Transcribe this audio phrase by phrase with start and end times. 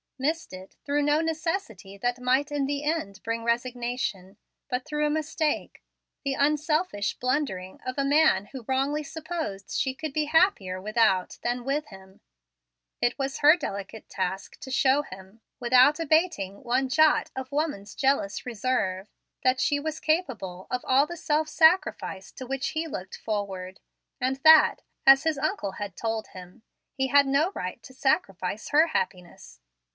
[0.17, 4.37] missed it through no necessity that might in the end bring resignation,
[4.69, 5.83] but through a mistake,
[6.23, 11.63] the unselfish blundering of a man who wrongly supposed she could be happier without than
[11.63, 12.19] with him.
[13.01, 18.45] It was her delicate task to show him, without abating one jot of woman's jealous
[18.45, 19.07] reserve,
[19.43, 23.79] that she was capable of all the self sacrifice to which he looked forward,
[24.19, 26.61] and that, as his uncle had told him,
[26.93, 29.59] he had no right to sacrifice her happiness.